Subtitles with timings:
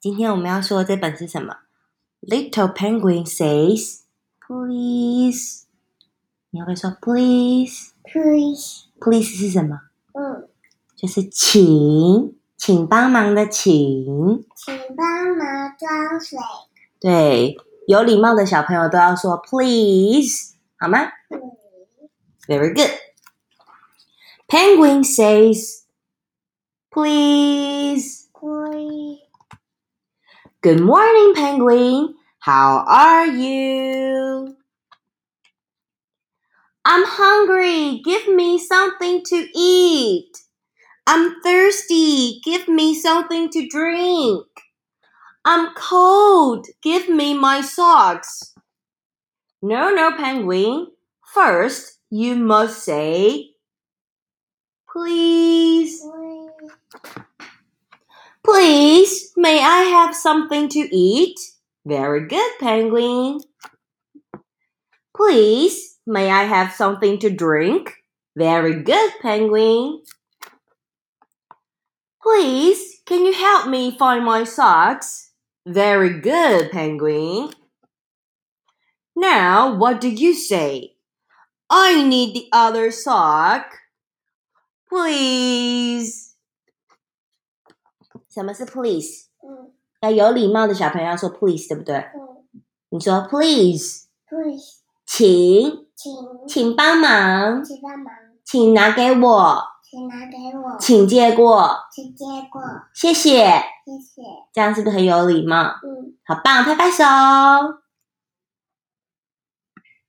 [0.00, 1.56] 今天我们要说的这本是什么？
[2.20, 4.00] Little Penguin says,
[4.40, 5.64] "Please."
[6.50, 7.90] 你要不要说 "Please"？
[8.04, 9.80] Please， Please 是什么？
[10.12, 10.48] 嗯，
[10.94, 14.44] 就是请，请帮忙的请。
[14.54, 16.38] 请帮忙装水。
[17.00, 20.98] 对，有礼貌的小朋友都要说 "Please"，好吗
[21.30, 21.40] 嗯？
[22.46, 22.90] Very good.
[24.46, 25.84] Penguin says,
[26.90, 29.20] "Please." Please,
[30.61, 32.15] Good morning, Penguin.
[32.39, 34.57] How are you?
[36.83, 38.01] I'm hungry.
[38.03, 40.37] Give me something to eat.
[41.07, 42.41] I'm thirsty.
[42.43, 44.47] Give me something to drink.
[45.45, 46.67] I'm cold.
[46.83, 48.53] Give me my socks.
[49.61, 50.87] No, no, Penguin.
[51.33, 53.51] First, you must say,
[54.91, 56.01] Please.
[56.01, 56.71] please,
[58.43, 61.38] Please, may I have something to eat?
[61.84, 63.40] Very good, Penguin.
[65.16, 67.92] Please, may I have something to drink?
[68.36, 70.02] Very good, Penguin.
[72.22, 75.32] Please, can you help me find my socks?
[75.66, 77.50] Very good, Penguin.
[79.14, 80.96] Now, what do you say?
[81.70, 83.66] I need the other sock.
[84.88, 86.34] Please.
[88.34, 89.26] 什么是 please？
[89.49, 91.95] 嗯要有礼貌的小朋友要说 please，对不对？
[91.97, 92.37] 嗯
[92.91, 96.11] 你说 please，，Please，请，请
[96.47, 98.11] 请帮忙，请帮忙，
[98.43, 102.61] 请拿给我，请拿给我，请借过，请借过，
[102.93, 103.43] 谢谢。
[103.85, 104.21] 谢谢。
[104.51, 105.75] 这样是不是很有礼貌？
[105.83, 106.17] 嗯。
[106.25, 107.03] 好棒，拍拍手。